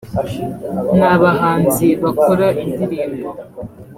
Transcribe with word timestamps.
ni 0.97 1.05
abahanzi 1.15 1.87
bakora 2.03 2.47
indirimbo 2.63 3.29